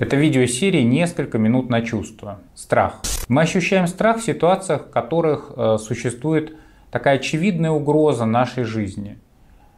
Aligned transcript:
Это 0.00 0.16
видеосерия 0.16 0.82
«Несколько 0.82 1.36
минут 1.36 1.68
на 1.68 1.82
чувство». 1.82 2.38
Страх. 2.54 3.02
Мы 3.28 3.42
ощущаем 3.42 3.86
страх 3.86 4.16
в 4.16 4.24
ситуациях, 4.24 4.86
в 4.86 4.90
которых 4.90 5.52
э, 5.54 5.76
существует 5.78 6.56
такая 6.90 7.16
очевидная 7.16 7.70
угроза 7.70 8.24
нашей 8.24 8.64
жизни. 8.64 9.18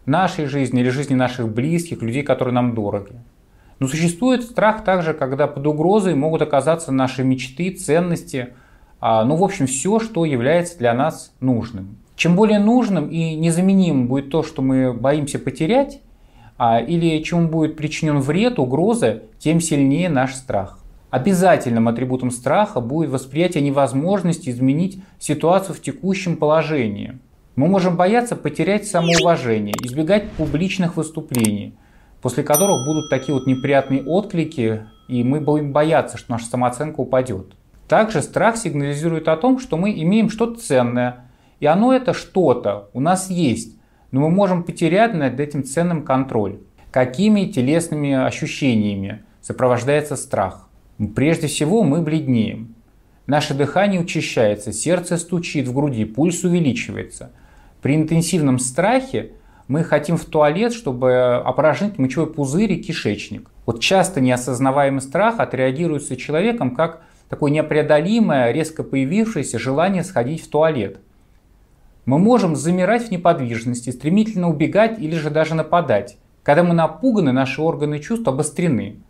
Нашей 0.06 0.46
жизни 0.46 0.80
или 0.80 0.90
жизни 0.90 1.16
наших 1.16 1.48
близких, 1.52 2.02
людей, 2.02 2.22
которые 2.22 2.54
нам 2.54 2.76
дороги. 2.76 3.14
Но 3.80 3.88
существует 3.88 4.44
страх 4.44 4.84
также, 4.84 5.12
когда 5.12 5.48
под 5.48 5.66
угрозой 5.66 6.14
могут 6.14 6.40
оказаться 6.40 6.92
наши 6.92 7.24
мечты, 7.24 7.72
ценности, 7.72 8.50
э, 9.00 9.22
ну, 9.24 9.34
в 9.34 9.42
общем, 9.42 9.66
все, 9.66 9.98
что 9.98 10.24
является 10.24 10.78
для 10.78 10.94
нас 10.94 11.34
нужным. 11.40 11.96
Чем 12.14 12.36
более 12.36 12.60
нужным 12.60 13.08
и 13.08 13.34
незаменимым 13.34 14.06
будет 14.06 14.30
то, 14.30 14.44
что 14.44 14.62
мы 14.62 14.92
боимся 14.92 15.40
потерять, 15.40 15.94
а, 15.96 16.11
или 16.58 17.22
чему 17.22 17.48
будет 17.48 17.76
причинен 17.76 18.20
вред, 18.20 18.58
угроза, 18.58 19.22
тем 19.38 19.60
сильнее 19.60 20.08
наш 20.08 20.34
страх. 20.34 20.78
Обязательным 21.10 21.88
атрибутом 21.88 22.30
страха 22.30 22.80
будет 22.80 23.10
восприятие 23.10 23.62
невозможности 23.62 24.48
изменить 24.48 25.02
ситуацию 25.18 25.74
в 25.74 25.82
текущем 25.82 26.36
положении. 26.36 27.18
Мы 27.54 27.66
можем 27.66 27.96
бояться 27.96 28.34
потерять 28.34 28.86
самоуважение, 28.86 29.74
избегать 29.82 30.30
публичных 30.32 30.96
выступлений, 30.96 31.74
после 32.22 32.42
которых 32.42 32.86
будут 32.86 33.10
такие 33.10 33.34
вот 33.34 33.46
неприятные 33.46 34.02
отклики, 34.04 34.86
и 35.08 35.22
мы 35.22 35.40
будем 35.40 35.72
бояться, 35.72 36.16
что 36.16 36.32
наша 36.32 36.46
самооценка 36.46 37.00
упадет. 37.00 37.56
Также 37.88 38.22
страх 38.22 38.56
сигнализирует 38.56 39.28
о 39.28 39.36
том, 39.36 39.58
что 39.58 39.76
мы 39.76 39.92
имеем 39.92 40.30
что-то 40.30 40.60
ценное, 40.60 41.26
и 41.60 41.66
оно 41.66 41.92
это 41.92 42.14
что-то 42.14 42.88
у 42.94 43.00
нас 43.00 43.28
есть, 43.28 43.76
но 44.12 44.20
мы 44.20 44.30
можем 44.30 44.62
потерять 44.62 45.14
над 45.14 45.40
этим 45.40 45.64
ценным 45.64 46.04
контроль. 46.04 46.58
Какими 46.90 47.46
телесными 47.46 48.12
ощущениями 48.12 49.24
сопровождается 49.40 50.14
страх? 50.16 50.68
Прежде 51.16 51.48
всего 51.48 51.82
мы 51.82 52.02
бледнеем. 52.02 52.74
Наше 53.26 53.54
дыхание 53.54 54.00
учащается, 54.00 54.72
сердце 54.72 55.16
стучит 55.16 55.66
в 55.66 55.74
груди, 55.74 56.04
пульс 56.04 56.44
увеличивается. 56.44 57.32
При 57.80 57.96
интенсивном 57.96 58.58
страхе 58.58 59.32
мы 59.68 59.82
хотим 59.84 60.18
в 60.18 60.24
туалет, 60.26 60.74
чтобы 60.74 61.36
опорожнить 61.36 61.98
мочевой 61.98 62.30
пузырь 62.30 62.72
и 62.72 62.82
кишечник. 62.82 63.48
Вот 63.64 63.80
часто 63.80 64.20
неосознаваемый 64.20 65.00
страх 65.00 65.40
отреагируется 65.40 66.16
человеком 66.16 66.74
как 66.74 67.02
такое 67.30 67.50
непреодолимое, 67.50 68.50
резко 68.50 68.82
появившееся 68.82 69.58
желание 69.58 70.04
сходить 70.04 70.44
в 70.44 70.48
туалет– 70.48 70.98
мы 72.04 72.18
можем 72.18 72.56
замирать 72.56 73.08
в 73.08 73.10
неподвижности, 73.10 73.90
стремительно 73.90 74.48
убегать 74.50 74.98
или 74.98 75.14
же 75.14 75.30
даже 75.30 75.54
нападать. 75.54 76.18
Когда 76.42 76.64
мы 76.64 76.74
напуганы, 76.74 77.30
наши 77.30 77.62
органы 77.62 78.00
чувств 78.00 78.26
обострены. 78.26 79.00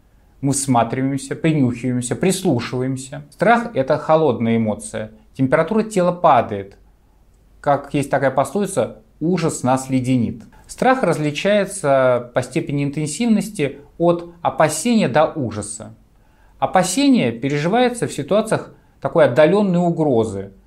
Мы 0.42 0.52
всматриваемся, 0.52 1.34
принюхиваемся, 1.34 2.16
прислушиваемся. 2.16 3.22
Страх– 3.30 3.70
это 3.74 3.96
холодная 3.96 4.58
эмоция. 4.58 5.12
Температура 5.34 5.84
тела 5.84 6.12
падает. 6.12 6.76
Как 7.60 7.94
есть 7.94 8.10
такая 8.10 8.30
пословица 8.30 8.98
«ужас 9.20 9.62
нас 9.62 9.88
леденит». 9.88 10.42
Страх 10.66 11.02
различается 11.02 12.30
по 12.34 12.42
степени 12.42 12.84
интенсивности 12.84 13.78
от 13.98 14.34
опасения 14.42 15.08
до 15.08 15.26
ужаса. 15.26 15.94
Опасение 16.58 17.32
переживается 17.32 18.06
в 18.06 18.12
ситуациях 18.12 18.74
такой 19.00 19.24
отдаленной 19.24 19.78
угрозы– 19.78 20.52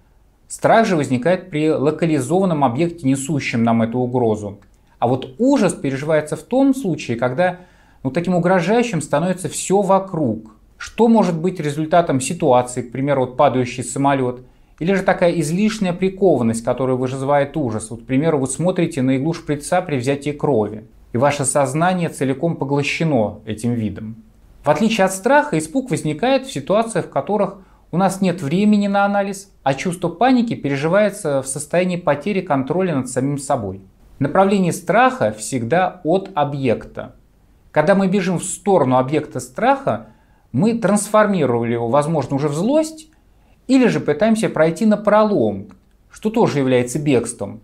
Страх 0.56 0.88
же 0.88 0.96
возникает 0.96 1.50
при 1.50 1.70
локализованном 1.70 2.64
объекте, 2.64 3.06
несущем 3.06 3.64
нам 3.64 3.82
эту 3.82 4.00
угрозу. 4.00 4.60
А 5.00 5.08
вот 5.10 5.36
ужас 5.38 5.74
переживается 5.74 6.38
в 6.38 6.44
том 6.44 6.74
случае, 6.74 7.18
когда 7.18 7.58
ну, 8.04 8.10
таким 8.10 8.36
угрожающим 8.36 9.02
становится 9.02 9.50
все 9.50 9.82
вокруг. 9.82 10.56
Что 10.78 11.10
может 11.10 11.38
быть 11.38 11.60
результатом 11.60 12.22
ситуации, 12.22 12.84
к 12.84 12.94
примеру, 12.94 13.26
вот 13.26 13.36
падающий 13.36 13.84
самолет, 13.84 14.44
или 14.80 14.94
же 14.94 15.04
такая 15.04 15.38
излишняя 15.42 15.92
прикованность, 15.92 16.64
которая 16.64 16.96
вызывает 16.96 17.58
ужас. 17.58 17.90
Вот, 17.90 18.04
к 18.04 18.06
примеру, 18.06 18.40
вы 18.40 18.48
смотрите 18.48 19.02
на 19.02 19.18
иглу 19.18 19.34
шприца 19.34 19.82
при 19.82 19.98
взятии 19.98 20.32
крови, 20.32 20.86
и 21.12 21.18
ваше 21.18 21.44
сознание 21.44 22.08
целиком 22.08 22.56
поглощено 22.56 23.42
этим 23.46 23.74
видом. 23.74 24.24
В 24.64 24.70
отличие 24.70 25.04
от 25.04 25.12
страха, 25.12 25.58
испуг 25.58 25.92
возникает 25.92 26.48
в 26.48 26.54
ситуациях, 26.54 27.08
в 27.08 27.10
которых 27.10 27.58
у 27.92 27.98
нас 27.98 28.22
нет 28.22 28.42
времени 28.42 28.88
на 28.88 29.06
анализ, 29.06 29.52
а 29.64 29.74
чувство 29.74 30.10
паники 30.10 30.56
переживается 30.56 31.42
в 31.42 31.48
состоянии 31.48 31.98
потери 31.98 32.42
контроля 32.42 32.96
над 32.96 33.10
самим 33.10 33.38
собой. 33.38 33.82
Направление 34.20 34.74
страха 34.74 35.32
всегда 35.38 36.02
от 36.04 36.30
объекта. 36.36 37.16
Когда 37.72 37.96
мы 37.96 38.08
бежим 38.08 38.40
в 38.40 38.44
сторону 38.44 38.98
объекта 38.98 39.40
страха, 39.40 40.08
мы 40.52 40.74
трансформировали 40.78 41.74
его, 41.74 41.90
возможно, 41.90 42.38
уже 42.38 42.48
в 42.48 42.54
злость, 42.54 43.10
или 43.68 43.88
же 43.88 44.00
пытаемся 44.00 44.50
пройти 44.50 44.86
на 44.86 44.98
пролом, 44.98 45.68
что 46.10 46.30
тоже 46.30 46.60
является 46.60 47.00
бегством, 47.00 47.62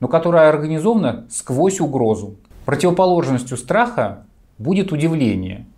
но 0.00 0.08
которое 0.08 0.48
организовано 0.48 1.26
сквозь 1.30 1.80
угрозу. 1.80 2.36
Противоположностью 2.64 3.56
страха 3.56 4.26
будет 4.58 4.92
удивление– 4.92 5.66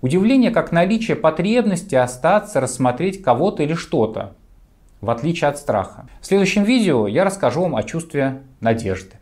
Удивление 0.00 0.50
как 0.50 0.72
наличие 0.72 1.16
потребности 1.16 1.94
остаться, 1.94 2.60
рассмотреть 2.60 3.22
кого-то 3.22 3.62
или 3.62 3.74
что-то, 3.74 4.34
в 5.02 5.10
отличие 5.10 5.48
от 5.48 5.58
страха. 5.58 6.08
В 6.20 6.26
следующем 6.26 6.64
видео 6.64 7.06
я 7.06 7.24
расскажу 7.24 7.62
вам 7.62 7.76
о 7.76 7.82
чувстве 7.82 8.42
надежды. 8.60 9.19